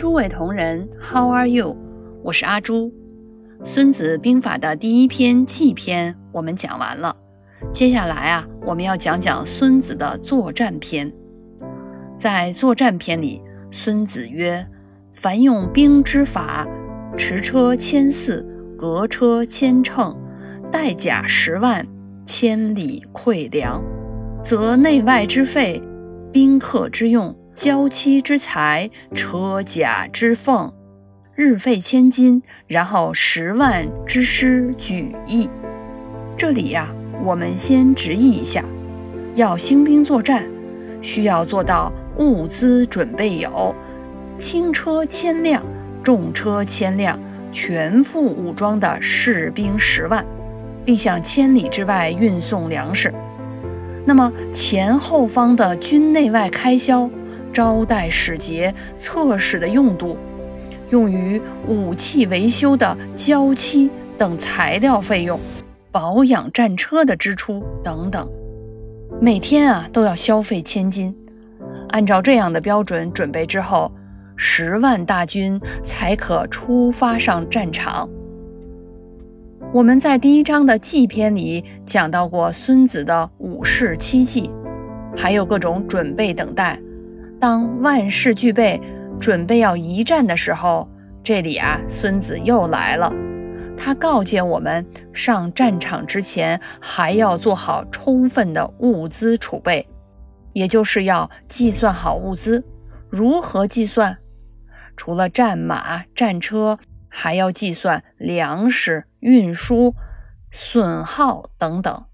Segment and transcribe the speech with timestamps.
[0.00, 1.76] 诸位同仁，How are you？
[2.24, 2.90] 我是阿朱。
[3.64, 7.14] 孙子兵法的第一篇计篇我们讲完了，
[7.70, 11.12] 接下来啊，我们要讲讲孙子的作战篇。
[12.16, 14.66] 在作战篇里，孙子曰
[15.12, 16.66] ：“凡用兵之法，
[17.14, 18.42] 驰车千驷，
[18.78, 20.16] 革车千乘，
[20.72, 21.86] 带甲十万，
[22.24, 23.82] 千里馈粮，
[24.42, 25.82] 则内外之费，
[26.32, 30.72] 宾客之用。”娇妻之财，车甲之奉，
[31.34, 35.46] 日费千金，然后十万之师举义。
[36.38, 36.88] 这里呀，
[37.22, 38.64] 我们先直译一下：
[39.34, 40.48] 要兴兵作战，
[41.02, 43.74] 需要做到物资准备有
[44.38, 45.62] 轻车千辆、
[46.02, 47.20] 重车千辆，
[47.52, 50.24] 全副武装的士兵十万，
[50.82, 53.12] 并向千里之外运送粮食。
[54.06, 57.06] 那么前后方的军内外开销。
[57.52, 60.16] 招待使节、测试的用度，
[60.90, 65.38] 用于武器维修的交期等材料费用，
[65.90, 68.28] 保养战车的支出等等，
[69.20, 71.14] 每天啊都要消费千金。
[71.88, 73.90] 按照这样的标准准备之后，
[74.36, 78.08] 十万大军才可出发上战场。
[79.72, 84.50] 我们在第一章的计篇里讲到过孙子的五事七计，
[85.16, 86.80] 还有各种准备等待。
[87.40, 88.78] 当万事俱备，
[89.18, 90.86] 准备要一战的时候，
[91.24, 93.10] 这里啊，孙子又来了。
[93.78, 99.88] 他告诫我们，上战场之前还要做好充分的物资储备，
[100.52, 102.62] 也就是要计算好物资。
[103.08, 104.18] 如何计算？
[104.94, 109.94] 除了战马、战车，还要计算粮食运输、
[110.50, 112.04] 损耗等等。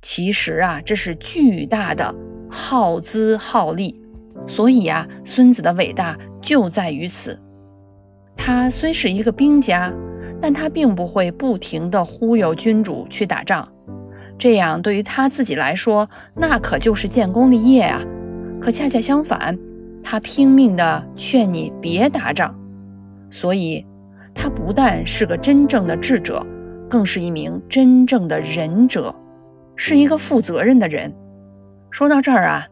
[0.00, 2.14] 其实啊，这是巨大的
[2.48, 4.00] 耗资耗力。
[4.46, 7.38] 所以啊，孙子的伟大就在于此。
[8.36, 9.92] 他虽是一个兵家，
[10.40, 13.66] 但他并不会不停地忽悠君主去打仗，
[14.36, 18.02] 这样对于他自己来说，那可就是建功立业啊。
[18.60, 19.58] 可恰恰相反，
[20.02, 22.54] 他拼命地劝你别打仗。
[23.30, 23.86] 所以，
[24.34, 26.44] 他不但是个真正的智者，
[26.88, 29.14] 更是一名真正的仁者，
[29.76, 31.14] 是一个负责任的人。
[31.90, 32.66] 说到这儿啊。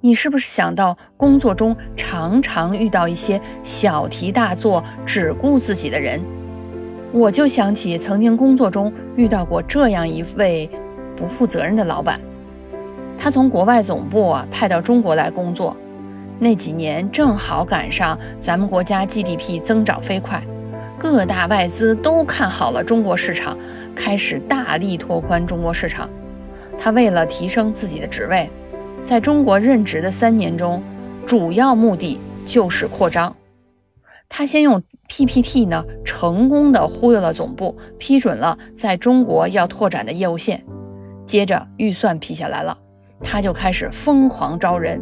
[0.00, 6.20] 你是不是想到工作中常常遇到一些小题大做、只顾自己的人？
[7.10, 10.70] 我就想起曾经工作中遇到过这样一位
[11.16, 12.20] 不负责任的老板。
[13.18, 15.76] 他从国外总部啊派到中国来工作，
[16.38, 20.40] 那几年正好赶上咱们国家 GDP 增长飞快，
[20.96, 23.58] 各大外资都看好了中国市场，
[23.96, 26.08] 开始大力拓宽中国市场。
[26.78, 28.48] 他为了提升自己的职位。
[29.08, 30.82] 在中国任职的三年中，
[31.24, 33.34] 主要目的就是扩张。
[34.28, 40.62] 他先用 PPT 呢，成功的忽悠了总部，批准了在中国要拓展的业务线。
[41.24, 42.76] 接着预算批下来了，
[43.22, 45.00] 他就开始疯狂招人，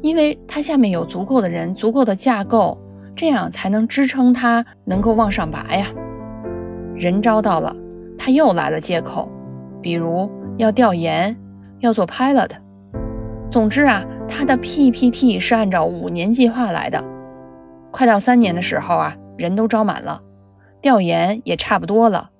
[0.00, 2.80] 因为他下面有足够的人，足够的架构，
[3.14, 5.88] 这样才能支撑他能够往上拔呀。
[6.94, 7.76] 人招到了，
[8.16, 9.28] 他又来了借口，
[9.82, 11.36] 比如要调研。
[11.80, 12.50] 要做 pilot，
[13.50, 17.02] 总之啊，他的 PPT 是按照五年计划来的。
[17.90, 20.22] 快到三年的时候啊，人都招满了，
[20.80, 22.30] 调研也差不多了。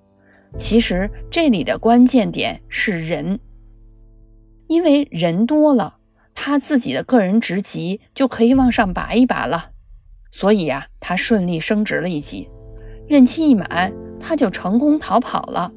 [0.57, 3.41] 其实这里的关键点是人，
[4.69, 5.97] 因为人多了，
[6.33, 9.71] 他自己的个人职级就可以往上拔一拔了。
[10.31, 12.49] 所以呀，他顺利升职了一级，
[13.09, 15.73] 任期一满，他就成功逃跑了，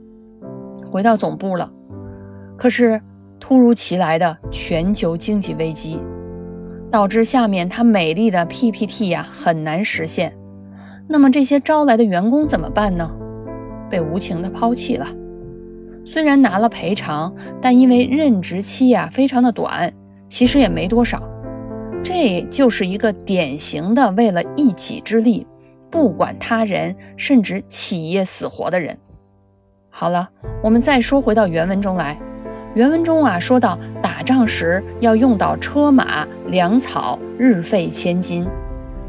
[0.92, 1.74] 回到总部了。
[2.56, 3.02] 可是。
[3.44, 6.00] 突如其来的全球经济危机，
[6.90, 10.34] 导致下面他美丽的 PPT 呀很难实现。
[11.10, 13.12] 那么这些招来的员工怎么办呢？
[13.90, 15.06] 被无情的抛弃了。
[16.06, 19.94] 虽然拿了赔偿，但因为任职期呀非常的短，
[20.30, 21.22] 其实也没多少。
[22.02, 25.46] 这就是一个典型的为了一己之力，
[25.92, 28.98] 不管他人甚至企业死活的人。
[29.90, 30.30] 好了，
[30.64, 32.18] 我们再说回到原文中来。
[32.76, 38.48] 原文中啊，说到打仗时要用到车马粮草，日费千金。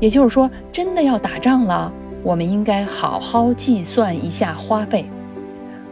[0.00, 1.90] 也就是说，真的要打仗了，
[2.22, 5.06] 我们应该好好计算一下花费，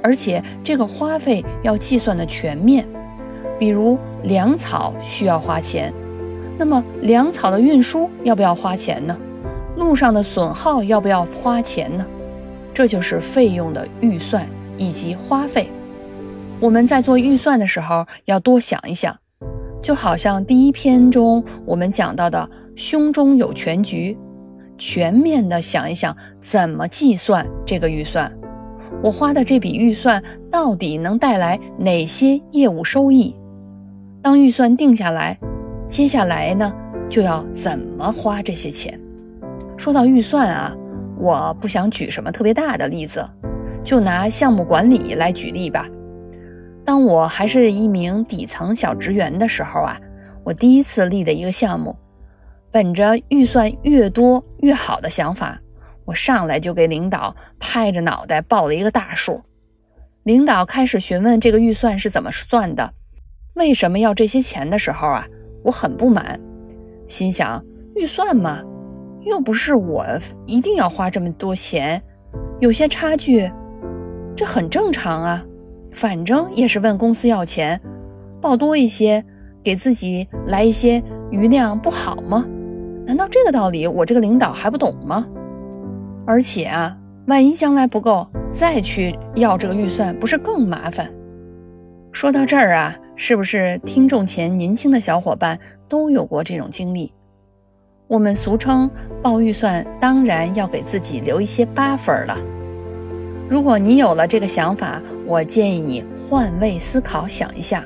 [0.03, 2.87] 而且这个花费要计算的全面。
[3.59, 5.91] 比如粮草需要花钱，
[6.59, 9.17] 那么粮草的运输要不要花钱呢？
[9.79, 12.05] 路上的损耗要不要花钱呢？
[12.75, 14.47] 这就是费用的预算
[14.77, 15.71] 以及花费。
[16.63, 19.19] 我们在做预算的时候要多想一想，
[19.83, 24.17] 就好像第一篇中我们讲到的“胸中有全局”，
[24.79, 28.33] 全面的想一想怎么计算这个预算，
[29.03, 30.23] 我花的这笔预算
[30.53, 33.35] 到底能带来哪些业务收益？
[34.23, 35.37] 当预算定下来，
[35.89, 36.73] 接下来呢
[37.09, 39.01] 就要怎么花这些钱？
[39.77, 40.77] 说到预算啊，
[41.19, 43.29] 我不想举什么特别大的例子，
[43.83, 45.89] 就拿项目管理来举例吧。
[46.93, 49.99] 当我还是一名底层小职员的时候啊，
[50.45, 51.97] 我第一次立的一个项目，
[52.71, 55.59] 本着预算越多越好的想法，
[56.05, 59.41] 我上来就给领导拍着脑袋报了一个大数。
[60.25, 62.93] 领导开始询问这个预算是怎么算的。
[63.55, 65.27] 为什么要这些钱的时候啊，
[65.65, 66.39] 我很不满，
[67.09, 67.65] 心想
[67.97, 68.63] 预算嘛，
[69.23, 70.05] 又不是我
[70.45, 72.03] 一定要花这么多钱，
[72.61, 73.51] 有些差距，
[74.37, 75.43] 这很正常啊，
[75.93, 77.81] 反正也是问公司要钱，
[78.41, 79.25] 报多一些，
[79.63, 82.47] 给自己来一些余量不好吗？
[83.07, 85.27] 难道这个道理我这个领导还不懂吗？
[86.27, 86.97] 而且啊，
[87.27, 91.13] 万一将来不够，再去要这个预算，不是更麻烦？
[92.11, 92.97] 说到这儿啊。
[93.15, 95.57] 是不是听众前年轻的小伙伴
[95.87, 97.13] 都有过这种经历？
[98.09, 98.91] 我们俗称
[99.23, 102.37] 报预算，当然要给自己留一些 buffer 了。
[103.53, 107.85] 如果你有了这个想法，我建议你换位思考，想一下：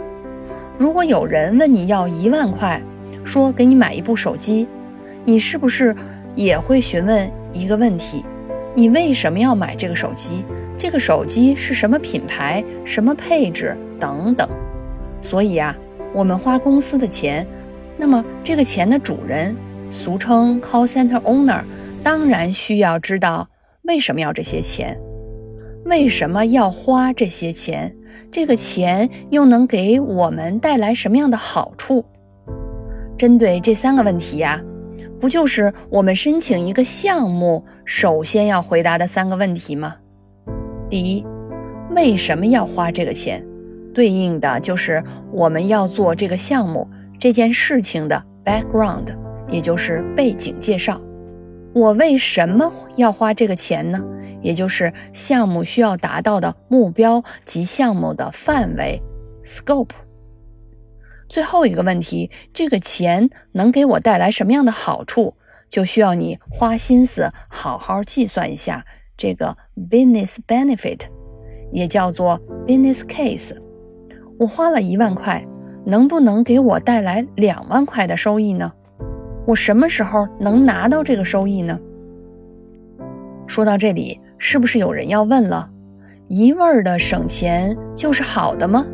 [0.79, 2.81] 如果有人问你要一万块，
[3.25, 4.69] 说给你买一部手机，
[5.25, 5.93] 你是不是
[6.37, 8.25] 也会询问一个问题？
[8.77, 10.45] 你为什么要买这个手机？
[10.79, 14.49] 这个手机是什么品牌、什么配置等等？
[15.21, 15.77] 所以啊，
[16.15, 17.45] 我们花公司的钱，
[17.97, 19.57] 那么这个钱的主人，
[19.91, 21.65] 俗称 call center owner，
[22.05, 23.49] 当然需要知道
[23.83, 24.97] 为什么要这些钱，
[25.87, 27.95] 为什么要花这些钱，
[28.33, 32.05] 这个钱又能给我们带来什么样的好处？
[33.17, 34.61] 针对这三个问题呀，
[35.21, 39.95] 不就是我们申请一个项目首先要回答的三个问题吗？
[40.91, 41.25] 第一，
[41.95, 43.45] 为什么要花这个钱？
[43.95, 46.87] 对应的就是我们要做这个项目
[47.19, 49.07] 这件事情的 background，
[49.49, 51.01] 也就是背景介绍。
[51.73, 54.05] 我为什么要花这个钱呢？
[54.43, 59.03] 也就是项目需要达到的目标及项目的范围
[59.45, 59.91] scope。
[61.29, 65.35] 最后一个问题，这个钱能给我带来什么样的好处？
[65.69, 68.87] 就需要你花心思好好计算一下
[69.17, 69.57] 这个
[69.91, 71.01] business benefit，
[71.73, 73.57] 也叫做 business case。
[74.39, 75.45] 我花了一万块，
[75.85, 78.73] 能不能给我带来两万块的收益呢？
[79.47, 81.81] 我什么时候能拿到这个收益呢？
[83.49, 85.71] 说到这里，是不是有人要问了？
[86.29, 88.85] 一味儿的省钱就是好的吗？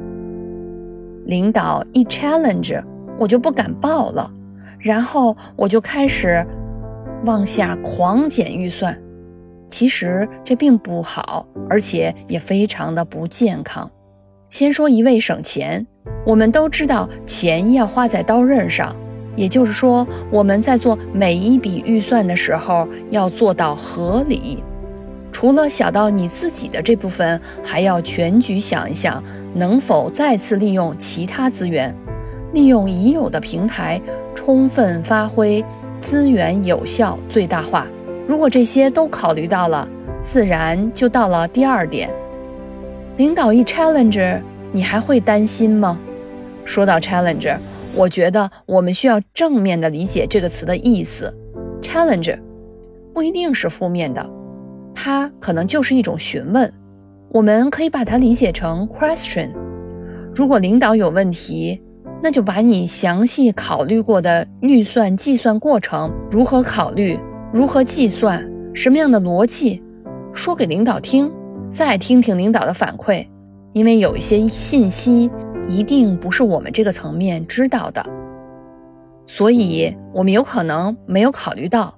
[1.25, 2.83] 领导一 challenge，
[3.19, 4.31] 我就不敢报了，
[4.79, 6.47] 然后我就开始
[7.25, 9.01] 往下狂减预算。
[9.71, 13.91] 其实这并不好，而且也非常的不健康。
[14.49, 15.87] 先说一味省钱，
[16.27, 18.95] 我们都知道钱要花在刀刃上，
[19.35, 24.63] 也就是说我们在做每一笔预算的时候要做到合理。
[25.43, 29.21] 除了小到你自己的这部分，还要全局想一想，
[29.57, 31.93] 能否再次利用其他资源，
[32.53, 34.01] 利用已有的平台，
[34.37, 35.65] 充分发挥
[36.01, 37.89] 资源有效最大化。
[38.29, 39.89] 如果这些都考虑到了，
[40.21, 42.09] 自然就到了第二点。
[43.17, 44.41] 领导一 challenge，
[44.71, 45.99] 你还会担心吗？
[46.65, 47.59] 说到 challenge，
[47.97, 51.37] 我觉得我们需要正面的理解这个词的意思。
[51.81, 52.39] challenge
[53.13, 54.25] 不一定是负面的，
[54.95, 56.73] 它可能就是一种询问。
[57.31, 59.51] 我们可以把它理解成 question。
[60.35, 61.83] 如果领导有问题，
[62.23, 67.19] 那就把你详细考虑过的预算计算过程，如何考虑，
[67.53, 69.83] 如何计算，什么样的逻辑，
[70.33, 71.31] 说给领导听。
[71.69, 73.27] 再听听领导的反馈，
[73.73, 75.31] 因为有一些信息
[75.67, 78.05] 一定不是我们这个层面知道的，
[79.27, 81.95] 所以我们有可能没有考虑到。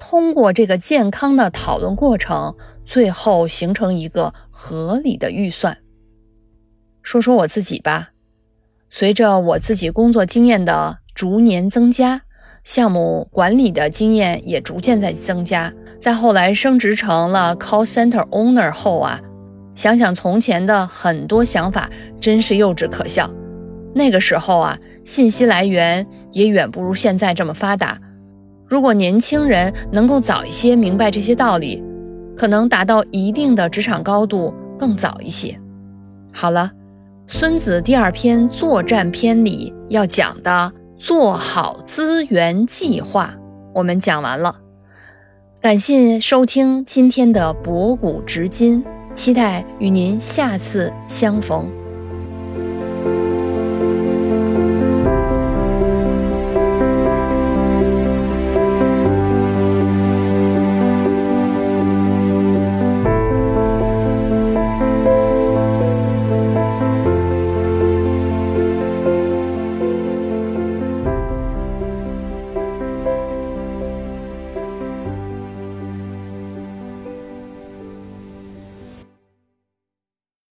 [0.00, 5.78] 通过这个健康的讨论过程，最后形成一个合理的预算。
[7.02, 8.08] 说说我自己吧，
[8.88, 12.22] 随着我自己工作经验的逐年增加。
[12.62, 19.18] 项目管理的经验也逐渐在增加，在后来升职成了 call center owner 后啊，
[19.74, 21.90] 想想从前的很多想法，
[22.20, 23.30] 真是幼稚可笑。
[23.94, 27.98] 那个时候啊，信息来源也远不如现在这么发达。
[28.70, 31.82] 如果年轻人能够早一些明白这些道理，
[32.36, 35.60] 可能达到一定的职场高度更早一些。
[36.32, 36.70] 好了，
[37.26, 40.72] 孙子第二篇作战篇里要讲的。
[41.02, 43.34] 做好资源计划，
[43.74, 44.54] 我们讲完了。
[45.58, 48.84] 感谢收听今天的博古知今，
[49.14, 51.79] 期待与您下次相逢。